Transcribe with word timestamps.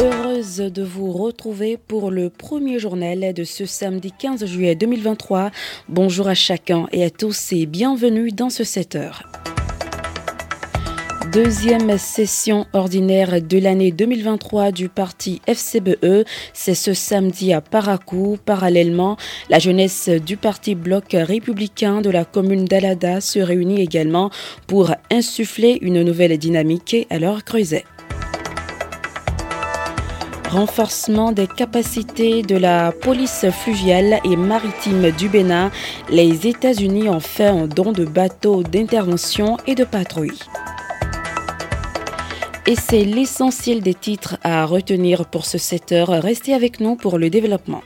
heureuse 0.00 0.56
de 0.56 0.82
vous 0.82 1.12
retrouver 1.12 1.76
pour 1.76 2.10
le 2.10 2.30
premier 2.30 2.78
journal 2.78 3.34
de 3.34 3.44
ce 3.44 3.66
samedi 3.66 4.12
15 4.18 4.46
juillet 4.46 4.74
2023. 4.74 5.50
Bonjour 5.90 6.26
à 6.26 6.34
chacun 6.34 6.86
et 6.90 7.04
à 7.04 7.10
tous 7.10 7.52
et 7.52 7.66
bienvenue 7.66 8.30
dans 8.30 8.48
ce 8.48 8.64
7 8.64 8.96
heures. 8.96 9.24
Deuxième 11.32 11.98
session 11.98 12.66
ordinaire 12.72 13.42
de 13.42 13.58
l'année 13.58 13.92
2023 13.92 14.72
du 14.72 14.88
parti 14.88 15.42
FCBE, 15.46 16.24
c'est 16.54 16.74
ce 16.74 16.94
samedi 16.94 17.52
à 17.52 17.60
Paracou. 17.60 18.38
Parallèlement, 18.42 19.18
la 19.50 19.58
jeunesse 19.58 20.08
du 20.08 20.38
parti 20.38 20.74
bloc 20.74 21.12
républicain 21.12 22.00
de 22.00 22.08
la 22.08 22.24
commune 22.24 22.64
d'Alada 22.64 23.20
se 23.20 23.38
réunit 23.38 23.82
également 23.82 24.30
pour 24.66 24.92
insuffler 25.10 25.78
une 25.82 26.02
nouvelle 26.02 26.38
dynamique 26.38 27.06
à 27.10 27.18
leur 27.18 27.44
creuset. 27.44 27.84
Renforcement 30.50 31.30
des 31.30 31.46
capacités 31.46 32.42
de 32.42 32.56
la 32.56 32.90
police 32.90 33.46
fluviale 33.50 34.18
et 34.24 34.34
maritime 34.34 35.12
du 35.12 35.28
Bénin, 35.28 35.70
les 36.10 36.48
États-Unis 36.48 37.08
ont 37.08 37.20
fait 37.20 37.46
un 37.46 37.68
don 37.68 37.92
de 37.92 38.04
bateaux 38.04 38.64
d'intervention 38.64 39.58
et 39.68 39.76
de 39.76 39.84
patrouille. 39.84 40.40
Et 42.66 42.74
c'est 42.74 43.04
l'essentiel 43.04 43.80
des 43.80 43.94
titres 43.94 44.38
à 44.42 44.64
retenir 44.64 45.26
pour 45.26 45.46
ce 45.46 45.56
7 45.56 45.92
heures. 45.92 46.08
Restez 46.08 46.52
avec 46.52 46.80
nous 46.80 46.96
pour 46.96 47.16
le 47.16 47.30
développement. 47.30 47.82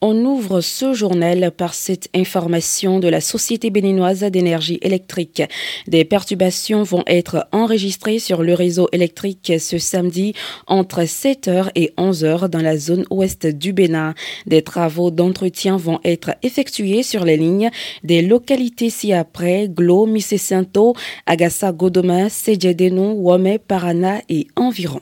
On 0.00 0.24
ouvre 0.24 0.60
ce 0.60 0.94
journal 0.94 1.50
par 1.50 1.74
cette 1.74 2.08
information 2.14 3.00
de 3.00 3.08
la 3.08 3.20
Société 3.20 3.70
béninoise 3.70 4.20
d'énergie 4.20 4.78
électrique. 4.80 5.42
Des 5.88 6.04
perturbations 6.04 6.84
vont 6.84 7.02
être 7.08 7.48
enregistrées 7.50 8.20
sur 8.20 8.44
le 8.44 8.54
réseau 8.54 8.88
électrique 8.92 9.54
ce 9.58 9.78
samedi 9.78 10.34
entre 10.68 11.00
7h 11.00 11.70
et 11.74 11.92
11h 11.98 12.48
dans 12.48 12.62
la 12.62 12.78
zone 12.78 13.06
ouest 13.10 13.46
du 13.46 13.72
Bénin. 13.72 14.14
Des 14.46 14.62
travaux 14.62 15.10
d'entretien 15.10 15.76
vont 15.76 15.98
être 16.04 16.30
effectués 16.44 17.02
sur 17.02 17.24
les 17.24 17.36
lignes 17.36 17.70
des 18.04 18.22
localités 18.22 18.90
ci-après 18.90 19.68
Glo, 19.68 20.06
Missessinto, 20.06 20.94
Agassa 21.26 21.72
Godoma, 21.72 22.28
Sejedeno, 22.28 23.14
Wame, 23.14 23.58
Parana 23.58 24.20
et 24.28 24.46
environ. 24.54 25.00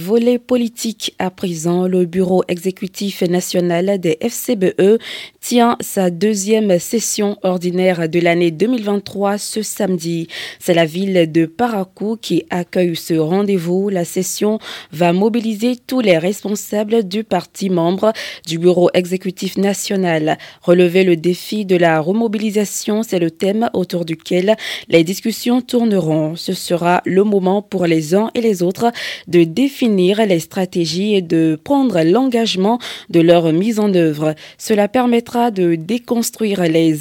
Volet 0.00 0.38
politique 0.38 1.14
à 1.18 1.30
présent, 1.30 1.86
le 1.86 2.06
bureau 2.06 2.42
exécutif 2.48 3.20
national 3.20 4.00
des 4.00 4.16
FCBE 4.22 4.98
tient 5.40 5.76
sa 5.80 6.08
deuxième 6.08 6.78
session 6.78 7.36
ordinaire 7.42 8.08
de 8.08 8.18
l'année 8.18 8.50
2023 8.50 9.36
ce 9.36 9.60
samedi. 9.60 10.26
C'est 10.58 10.72
la 10.72 10.86
ville 10.86 11.30
de 11.30 11.44
Paracou 11.44 12.16
qui 12.16 12.44
accueille 12.48 12.96
ce 12.96 13.12
rendez-vous. 13.12 13.90
La 13.90 14.06
session 14.06 14.58
va 14.90 15.12
mobiliser 15.12 15.76
tous 15.76 16.00
les 16.00 16.16
responsables 16.16 17.06
du 17.06 17.22
parti 17.22 17.68
membre 17.68 18.14
du 18.46 18.58
bureau 18.58 18.88
exécutif 18.94 19.58
national. 19.58 20.38
Relever 20.62 21.04
le 21.04 21.16
défi 21.16 21.66
de 21.66 21.76
la 21.76 22.00
remobilisation, 22.00 23.02
c'est 23.02 23.18
le 23.18 23.30
thème 23.30 23.68
autour 23.74 24.06
duquel 24.06 24.56
les 24.88 25.04
discussions 25.04 25.60
tourneront. 25.60 26.36
Ce 26.36 26.54
sera 26.54 27.02
le 27.04 27.22
moment 27.22 27.60
pour 27.60 27.84
les 27.84 28.14
uns 28.14 28.30
et 28.34 28.40
les 28.40 28.62
autres 28.62 28.92
de 29.28 29.44
définir 29.44 29.89
les 29.96 30.40
stratégies 30.40 31.14
et 31.14 31.22
de 31.22 31.58
prendre 31.62 32.02
l'engagement 32.02 32.78
de 33.08 33.20
leur 33.20 33.52
mise 33.52 33.78
en 33.78 33.92
œuvre. 33.94 34.34
Cela 34.58 34.88
permettra 34.88 35.50
de 35.50 35.74
déconstruire 35.74 36.62
les, 36.62 36.98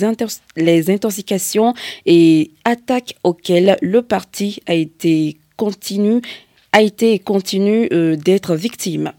les 0.56 0.90
intoxications 0.90 1.74
et 2.06 2.52
attaques 2.66 3.16
auxquelles 3.24 3.78
le 3.82 4.02
parti 4.02 4.62
a 4.68 4.74
été 4.74 5.38
continu 5.58 6.22
a 6.72 6.82
été 6.82 7.14
et 7.14 7.20
continue 7.20 7.88
euh, 7.92 8.16
d'être 8.16 8.56
victime. 8.56 9.12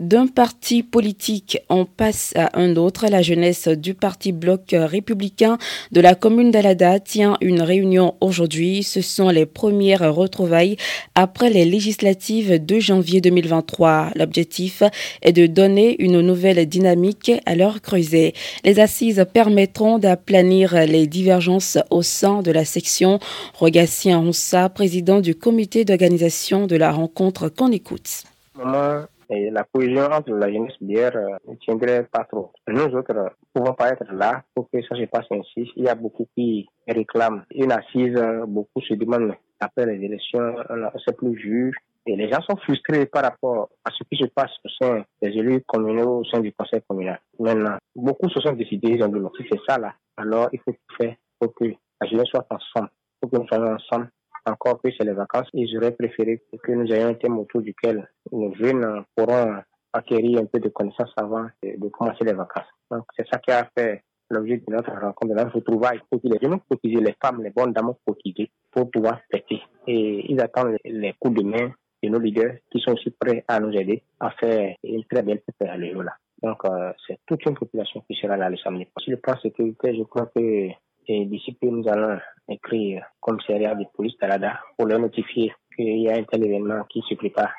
D'un 0.00 0.28
parti 0.28 0.82
politique, 0.82 1.58
on 1.68 1.84
passe 1.84 2.32
à 2.34 2.58
un 2.58 2.76
autre. 2.76 3.06
La 3.10 3.20
jeunesse 3.20 3.68
du 3.68 3.92
parti 3.92 4.32
bloc 4.32 4.70
républicain 4.72 5.58
de 5.92 6.00
la 6.00 6.14
commune 6.14 6.50
d'Alada 6.50 6.98
tient 7.00 7.36
une 7.42 7.60
réunion 7.60 8.14
aujourd'hui. 8.22 8.82
Ce 8.82 9.02
sont 9.02 9.28
les 9.28 9.44
premières 9.44 10.14
retrouvailles 10.14 10.78
après 11.14 11.50
les 11.50 11.66
législatives 11.66 12.64
de 12.64 12.80
janvier 12.80 13.20
2023. 13.20 14.12
L'objectif 14.16 14.82
est 15.20 15.32
de 15.32 15.46
donner 15.46 16.02
une 16.02 16.22
nouvelle 16.22 16.66
dynamique 16.66 17.32
à 17.44 17.54
leur 17.54 17.82
creuset. 17.82 18.32
Les 18.64 18.80
assises 18.80 19.26
permettront 19.34 19.98
d'aplanir 19.98 20.86
les 20.86 21.06
divergences 21.06 21.76
au 21.90 22.00
sein 22.00 22.40
de 22.40 22.50
la 22.50 22.64
section. 22.64 23.20
Rogatien 23.52 24.20
Roussa, 24.20 24.70
président 24.70 25.20
du 25.20 25.34
comité 25.34 25.84
d'organisation 25.84 26.66
de 26.66 26.76
la 26.76 26.90
rencontre 26.90 27.50
qu'on 27.50 27.70
écoute. 27.70 28.24
Et 29.32 29.50
la 29.50 29.64
cohésion 29.64 30.06
entre 30.06 30.32
la 30.32 30.52
jeunesse 30.52 30.76
bière 30.80 31.16
euh, 31.16 31.36
ne 31.46 31.54
tiendrait 31.56 32.04
pas 32.04 32.24
trop. 32.24 32.52
Nous 32.66 32.82
autres 32.82 33.14
ne 33.14 33.28
pouvons 33.54 33.74
pas 33.74 33.90
être 33.90 34.12
là 34.12 34.42
pour 34.54 34.68
que 34.70 34.82
ça 34.82 34.96
se 34.96 35.04
passe 35.04 35.26
ainsi. 35.30 35.70
Il 35.76 35.84
y 35.84 35.88
a 35.88 35.94
beaucoup 35.94 36.26
qui 36.36 36.68
réclament 36.88 37.44
une 37.54 37.70
assise, 37.70 38.16
euh, 38.16 38.44
beaucoup 38.46 38.80
se 38.80 38.94
demandent 38.94 39.34
après 39.60 39.86
les 39.86 40.04
élections, 40.04 40.56
c'est 41.04 41.16
plus 41.16 41.34
vu. 41.34 41.72
Et 42.06 42.16
les 42.16 42.30
gens 42.30 42.40
sont 42.40 42.56
frustrés 42.56 43.06
par 43.06 43.22
rapport 43.22 43.68
à 43.84 43.90
ce 43.90 44.02
qui 44.04 44.16
se 44.20 44.26
passe 44.28 44.50
au 44.64 44.68
sein 44.80 45.04
des 45.20 45.28
élus 45.28 45.62
communaux, 45.66 46.20
au 46.20 46.24
sein 46.24 46.40
du 46.40 46.52
conseil 46.52 46.80
communal. 46.88 47.20
Maintenant, 47.38 47.76
beaucoup 47.94 48.28
se 48.30 48.40
sont 48.40 48.54
décidés, 48.54 48.92
ils 48.92 49.04
ont 49.04 49.08
dit, 49.08 49.20
si 49.36 49.46
c'est 49.52 49.60
ça 49.68 49.78
là, 49.78 49.94
alors 50.16 50.48
il 50.52 50.60
faut 50.60 50.74
faire 50.98 51.14
pour 51.38 51.54
que 51.54 51.66
la 51.66 52.08
jeunesse 52.08 52.28
soit 52.30 52.46
ensemble, 52.50 52.90
pour 53.20 53.30
que 53.30 53.36
nous 53.36 53.46
soyons 53.46 53.74
ensemble 53.74 54.10
encore 54.46 54.80
que 54.80 54.90
c'est 54.96 55.04
les 55.04 55.12
vacances, 55.12 55.48
et 55.54 55.66
j'aurais 55.66 55.92
préféré 55.92 56.42
que 56.62 56.72
nous 56.72 56.86
ayons 56.92 57.08
un 57.08 57.14
thème 57.14 57.38
autour 57.38 57.62
duquel 57.62 58.08
nos 58.32 58.54
jeunes 58.54 59.04
pourront 59.16 59.56
acquérir 59.92 60.40
un 60.40 60.46
peu 60.46 60.60
de 60.60 60.68
connaissances 60.68 61.12
avant 61.16 61.46
de 61.62 61.88
commencer 61.88 62.24
les 62.24 62.32
vacances. 62.32 62.68
Donc, 62.90 63.04
c'est 63.16 63.26
ça 63.28 63.38
qui 63.38 63.50
a 63.50 63.68
fait 63.76 64.02
l'objet 64.30 64.58
de 64.58 64.72
notre 64.72 64.92
rencontre, 64.92 65.28
de 65.28 65.34
notre 65.34 65.56
retrouvaille, 65.56 66.00
pour 66.08 66.22
que 66.22 66.28
les 66.28 66.38
jeunes 66.40 66.60
cotisent, 66.68 67.00
les 67.00 67.16
femmes, 67.22 67.42
les 67.42 67.50
bonnes 67.50 67.72
dames 67.72 67.94
cotisent 68.06 68.48
pour 68.70 68.90
pouvoir 68.90 69.20
fêter. 69.30 69.60
Et 69.86 70.32
ils 70.32 70.40
attendent 70.40 70.76
les 70.84 71.14
coups 71.18 71.42
de 71.42 71.46
main 71.46 71.72
de 72.02 72.08
nos 72.08 72.18
leaders 72.18 72.56
qui 72.70 72.80
sont 72.80 72.92
aussi 72.92 73.10
prêts 73.10 73.44
à 73.48 73.60
nous 73.60 73.72
aider 73.72 74.02
à 74.20 74.30
faire 74.30 74.76
une 74.84 75.04
très 75.04 75.22
belle 75.22 75.42
fête 75.44 75.68
à. 75.68 75.76
Donc, 76.42 76.64
euh, 76.64 76.92
c'est 77.06 77.18
toute 77.26 77.44
une 77.44 77.54
population 77.54 78.02
qui 78.08 78.16
sera 78.16 78.36
là 78.36 78.48
le 78.48 78.56
samedi. 78.56 78.86
Sur 78.98 79.10
le 79.10 79.16
plan 79.18 79.38
sécurité, 79.40 79.94
je 79.94 80.04
crois 80.04 80.30
que 80.34 80.68
et 81.10 81.24
d'ici 81.26 81.52
peu, 81.60 81.68
nous 81.68 81.88
allons 81.88 82.18
écrire 82.48 83.04
commissariat 83.20 83.74
de 83.74 83.84
police 83.94 84.16
d'Alada 84.20 84.60
pour 84.76 84.86
leur 84.86 85.00
notifier 85.00 85.52
qu'il 85.74 86.02
y 86.02 86.08
a 86.08 86.14
un 86.14 86.22
tel 86.22 86.44
événement 86.44 86.84
qui 86.88 87.02
se 87.08 87.14
prépare. 87.14 87.52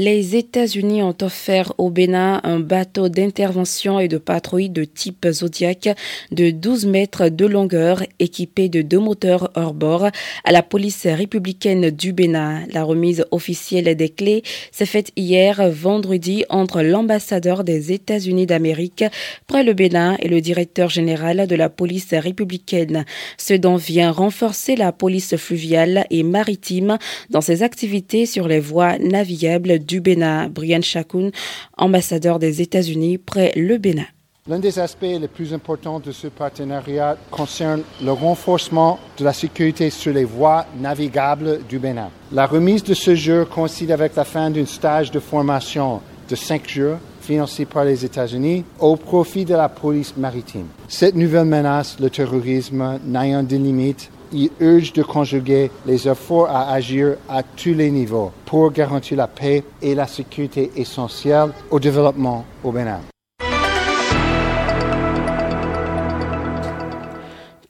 Les 0.00 0.36
États-Unis 0.36 1.02
ont 1.02 1.16
offert 1.22 1.72
au 1.76 1.90
Bénin 1.90 2.40
un 2.44 2.60
bateau 2.60 3.08
d'intervention 3.08 3.98
et 3.98 4.06
de 4.06 4.16
patrouille 4.16 4.68
de 4.68 4.84
type 4.84 5.26
Zodiac 5.28 5.88
de 6.30 6.50
12 6.50 6.86
mètres 6.86 7.28
de 7.28 7.44
longueur 7.44 8.04
équipé 8.20 8.68
de 8.68 8.80
deux 8.80 9.00
moteurs 9.00 9.50
hors-bord 9.56 10.06
à 10.44 10.52
la 10.52 10.62
police 10.62 11.04
républicaine 11.04 11.90
du 11.90 12.12
Bénin. 12.12 12.62
La 12.72 12.84
remise 12.84 13.24
officielle 13.32 13.92
des 13.96 14.08
clés 14.08 14.44
s'est 14.70 14.86
faite 14.86 15.10
hier 15.16 15.68
vendredi 15.68 16.44
entre 16.48 16.82
l'ambassadeur 16.82 17.64
des 17.64 17.90
États-Unis 17.90 18.46
d'Amérique 18.46 19.04
près 19.48 19.64
le 19.64 19.72
Bénin 19.72 20.16
et 20.20 20.28
le 20.28 20.40
directeur 20.40 20.90
général 20.90 21.48
de 21.48 21.56
la 21.56 21.70
police 21.70 22.10
républicaine. 22.12 23.04
Ce 23.36 23.54
dont 23.54 23.74
vient 23.74 24.12
renforcer 24.12 24.76
la 24.76 24.92
police 24.92 25.34
fluviale 25.34 26.06
et 26.10 26.22
maritime 26.22 26.98
dans 27.30 27.40
ses 27.40 27.64
activités 27.64 28.26
sur 28.26 28.46
les 28.46 28.60
voies 28.60 28.96
navigables 28.98 29.87
du 29.88 30.00
Bénin, 30.00 30.48
Brian 30.48 30.82
Chakoun, 30.82 31.32
ambassadeur 31.76 32.38
des 32.38 32.62
États-Unis 32.62 33.18
près 33.18 33.52
le 33.56 33.78
Bénin. 33.78 34.06
L'un 34.46 34.58
des 34.58 34.78
aspects 34.78 35.02
les 35.02 35.28
plus 35.28 35.52
importants 35.52 36.00
de 36.00 36.12
ce 36.12 36.26
partenariat 36.28 37.18
concerne 37.30 37.82
le 38.02 38.12
renforcement 38.12 38.98
de 39.18 39.24
la 39.24 39.32
sécurité 39.32 39.90
sur 39.90 40.12
les 40.12 40.24
voies 40.24 40.64
navigables 40.80 41.60
du 41.68 41.78
Bénin. 41.78 42.08
La 42.32 42.46
remise 42.46 42.82
de 42.82 42.94
ce 42.94 43.14
jeu 43.14 43.44
coïncide 43.44 43.90
avec 43.90 44.16
la 44.16 44.24
fin 44.24 44.50
d'un 44.50 44.64
stage 44.64 45.10
de 45.10 45.20
formation 45.20 46.00
de 46.28 46.34
cinq 46.34 46.68
jours 46.68 46.98
financé 47.20 47.66
par 47.66 47.84
les 47.84 48.06
États-Unis 48.06 48.64
au 48.78 48.96
profit 48.96 49.44
de 49.44 49.54
la 49.54 49.68
police 49.68 50.16
maritime. 50.16 50.68
Cette 50.88 51.14
nouvelle 51.14 51.44
menace, 51.44 51.98
le 52.00 52.08
terrorisme, 52.08 52.98
n'ayant 53.04 53.42
de 53.42 53.56
limite, 53.56 54.10
il 54.32 54.50
urge 54.60 54.92
de 54.92 55.02
conjuguer 55.02 55.70
les 55.86 56.08
efforts 56.08 56.48
à 56.48 56.72
agir 56.72 57.16
à 57.28 57.42
tous 57.42 57.74
les 57.74 57.90
niveaux 57.90 58.32
pour 58.44 58.70
garantir 58.72 59.16
la 59.16 59.26
paix 59.26 59.64
et 59.82 59.94
la 59.94 60.06
sécurité 60.06 60.70
essentielles 60.76 61.50
au 61.70 61.78
développement 61.78 62.44
au 62.64 62.72
Bénin. 62.72 63.00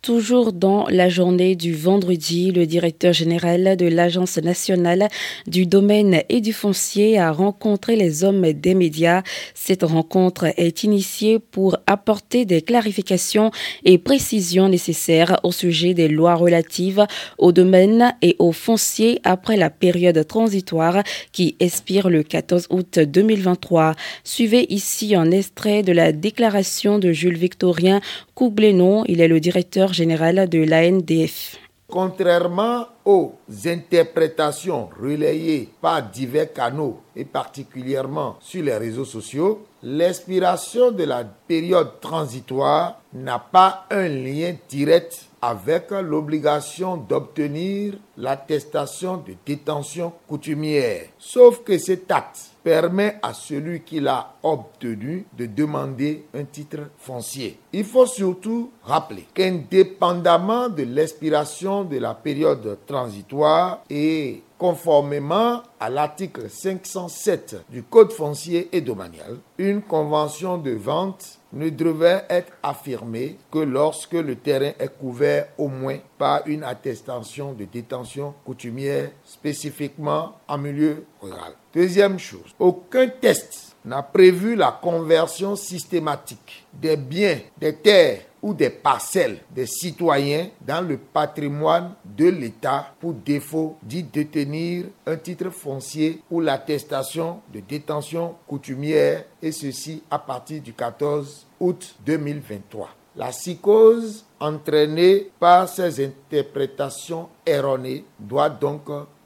Toujours 0.09 0.55
dans 0.55 0.87
la 0.89 1.11
journée 1.11 1.55
du 1.55 1.75
vendredi, 1.75 2.51
le 2.51 2.65
directeur 2.65 3.13
général 3.13 3.77
de 3.77 3.85
l'Agence 3.85 4.39
nationale 4.39 5.09
du 5.47 5.67
domaine 5.67 6.23
et 6.31 6.41
du 6.41 6.55
foncier 6.55 7.19
a 7.19 7.31
rencontré 7.31 7.95
les 7.95 8.25
hommes 8.25 8.55
des 8.55 8.75
médias. 8.75 9.23
Cette 9.53 9.83
rencontre 9.83 10.47
est 10.57 10.83
initiée 10.83 11.39
pour 11.39 11.77
apporter 11.87 12.47
des 12.47 12.63
clarifications 12.63 13.51
et 13.85 13.99
précisions 13.99 14.71
nécessaires 14.71 15.41
au 15.43 15.53
sujet 15.53 15.93
des 15.93 16.09
lois 16.09 16.37
relatives 16.37 17.05
au 17.37 17.53
domaine 17.53 18.15
et 18.23 18.35
au 18.39 18.53
foncier 18.53 19.21
après 19.25 19.59
la 19.59 19.69
période 19.69 20.27
transitoire 20.27 21.03
qui 21.33 21.55
expire 21.61 22.09
le 22.09 22.23
14 22.23 22.69
août 22.71 22.99
2023. 22.99 23.95
Suivez 24.25 24.73
ici 24.73 25.15
un 25.15 25.31
extrait 25.31 25.83
de 25.83 25.93
la 25.93 26.13
déclaration 26.13 26.99
de 26.99 27.13
Jules 27.13 27.37
Victorien 27.37 28.01
Il 28.41 29.21
est 29.21 29.27
le 29.29 29.41
directeur 29.41 29.93
général 29.93 30.49
de 30.49 30.59
l'ANDF. 30.63 31.57
Contrairement 31.89 32.87
aux 33.05 33.35
interprétations 33.65 34.89
relayées 35.01 35.69
par 35.81 36.03
divers 36.03 36.53
canaux 36.53 37.01
et 37.17 37.25
particulièrement 37.25 38.37
sur 38.41 38.63
les 38.63 38.77
réseaux 38.77 39.07
sociaux, 39.07 39.67
l'expiration 39.83 40.91
de 40.91 41.05
la 41.05 41.25
période 41.25 42.01
transitoire 42.01 43.01
n'a 43.13 43.39
pas 43.39 43.87
un 43.91 44.09
lien 44.09 44.55
direct 44.69 45.29
avec 45.41 45.91
l'obligation 45.93 46.97
d'obtenir 46.97 47.95
l'attestation 48.17 49.19
de 49.19 49.35
détention 49.47 50.13
coutumière. 50.27 51.07
Sauf 51.19 51.63
que 51.63 51.79
cet 51.79 52.11
acte 52.11 52.51
permet 52.65 53.19
à 53.23 53.33
celui 53.33 53.83
qui 53.83 54.01
l'a 54.01 54.35
obtenu 54.43 55.27
de 55.37 55.47
demander 55.47 56.27
un 56.35 56.45
titre 56.45 56.91
foncier. 56.99 57.59
Il 57.73 57.85
faut 57.85 58.07
surtout 58.07 58.73
rappeler 58.83 59.27
qu'indépendamment 59.33 60.69
de 60.69 60.83
l'expiration 60.83 61.85
de 61.85 61.99
la 61.99 62.15
période 62.15 62.79
transitoire 62.85 63.83
et 63.89 64.43
conformément 64.59 65.63
à 65.79 65.89
l'article 65.89 66.51
507 66.51 67.65
du 67.71 67.85
Code 67.85 68.13
foncier 68.13 68.69
et 68.73 68.81
domanial, 68.81 69.39
une 69.57 69.81
convention 69.81 70.59
de 70.59 70.73
vente 70.73 71.39
ne 71.53 71.71
devait 71.71 72.25
être 72.29 72.53
affirmée 72.63 73.39
que 73.51 73.61
lorsque 73.61 74.13
le 74.13 74.37
terrain 74.37 74.73
est 74.79 74.99
couvert 74.99 75.49
au 75.57 75.69
moins 75.69 75.99
par 76.19 76.47
une 76.47 76.65
attestation 76.65 77.53
de 77.53 77.65
détention 77.65 78.35
coutumière 78.45 79.11
spécifiquement 79.25 80.37
en 80.49 80.59
milieu 80.59 81.05
rural. 81.23 81.53
Deuxième 81.73 82.19
chose, 82.19 82.55
aucun 82.59 83.09
test 83.09 83.68
n'a 83.85 84.03
prévu 84.03 84.57
la 84.57 84.73
conversion 84.73 85.57
systématique 85.57 86.67
des 86.73 86.97
biens, 86.97 87.39
des 87.59 87.75
terres 87.75 88.23
ou 88.43 88.55
des 88.55 88.71
parcelles 88.71 89.39
des 89.51 89.67
citoyens 89.67 90.49
dans 90.61 90.87
le 90.87 90.97
patrimoine 90.97 91.95
de 92.05 92.29
l'État 92.29 92.95
pour 93.01 93.15
défaut 93.15 93.77
d'y 93.83 94.03
détenir 94.03 94.87
un 95.07 95.17
titre 95.17 95.51
foncier 95.51 96.23
ou 96.31 96.41
l'attestation 96.41 97.41
de 97.53 97.61
détention 97.61 98.37
coutumière 98.47 99.25
et 99.43 99.53
ceci 99.53 100.03
à 100.11 100.19
partir 100.19 100.63
du 100.63 100.73
14 100.73 101.47
août 101.61 101.95
2023. 102.07 102.91
La 103.17 103.29
psychose 103.31 104.25
entraînée 104.39 105.31
par 105.41 105.69
ces 105.69 106.05
interprétations 106.05 107.29
erronées 107.45 108.05
doit 108.19 108.51
donc 108.51 108.83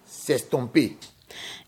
s'estomper. 0.07 0.97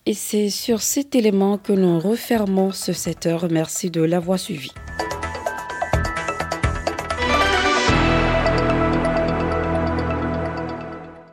Et 0.06 0.14
c'est 0.14 0.50
sur 0.50 0.82
cet 0.82 1.14
élément 1.14 1.58
que 1.58 1.72
nous 1.72 1.99
refermons 1.99 2.72
ce 2.72 2.93
7 2.93 3.26
heures. 3.26 3.49
Merci 3.50 3.90
de 3.90 4.02
l'avoir 4.02 4.38
suivi. 4.38 4.72